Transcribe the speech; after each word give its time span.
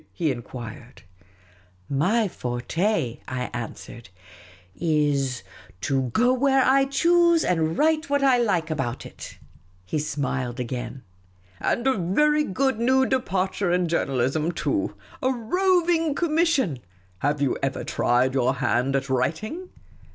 "he 0.21 0.31
enquired. 0.31 1.03
My 1.87 2.27
forte," 2.27 3.19
I 3.27 3.51
answered," 3.53 4.09
is— 4.75 5.43
to 5.81 6.09
go 6.09 6.33
where 6.33 6.65
I 6.65 6.85
choose, 6.85 7.45
and 7.45 7.77
write 7.77 8.09
what 8.09 8.23
I 8.23 8.39
like 8.39 8.71
about 8.71 9.05
it."• 9.05 9.37
He 9.85 9.99
smiled 9.99 10.59
again." 10.59 11.03
And 11.59 11.85
a 11.85 11.93
very 11.93 12.43
good 12.43 12.79
new 12.79 13.05
departure 13.05 13.71
in 13.71 13.87
journalism 13.87 14.51
too! 14.53 14.95
A 15.21 15.31
roving 15.31 16.15
commission! 16.15 16.79
Have 17.19 17.39
you 17.39 17.55
ever 17.61 17.83
tried 17.83 18.33
your 18.33 18.55
hand 18.55 18.95
at 18.95 19.07
writing 19.07 19.69